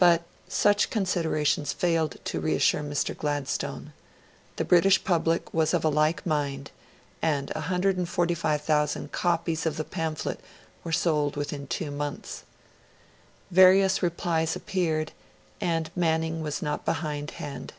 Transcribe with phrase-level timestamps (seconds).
[0.00, 3.16] But such considerations failed to reassure Mr.
[3.16, 3.92] Gladstone;
[4.56, 6.72] the British Public was of a like mind;
[7.22, 10.40] and 145,000 copies of the pamphlet
[10.82, 12.42] were sold within two months.
[13.52, 15.12] Various replies appeared,
[15.60, 17.72] and Manning was not behindhand.